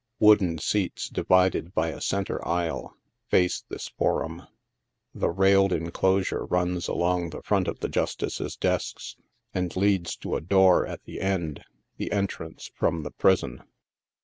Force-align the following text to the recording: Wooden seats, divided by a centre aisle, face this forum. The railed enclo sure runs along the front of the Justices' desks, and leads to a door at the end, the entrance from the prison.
Wooden 0.19 0.57
seats, 0.57 1.09
divided 1.09 1.75
by 1.75 1.89
a 1.89 2.01
centre 2.01 2.43
aisle, 2.47 2.97
face 3.27 3.63
this 3.69 3.89
forum. 3.89 4.47
The 5.13 5.29
railed 5.29 5.69
enclo 5.69 6.25
sure 6.25 6.45
runs 6.47 6.87
along 6.87 7.29
the 7.29 7.43
front 7.43 7.67
of 7.67 7.81
the 7.81 7.87
Justices' 7.87 8.55
desks, 8.55 9.15
and 9.53 9.75
leads 9.75 10.15
to 10.15 10.35
a 10.35 10.41
door 10.41 10.87
at 10.87 11.03
the 11.03 11.19
end, 11.21 11.63
the 11.97 12.11
entrance 12.11 12.71
from 12.73 13.03
the 13.03 13.11
prison. 13.11 13.61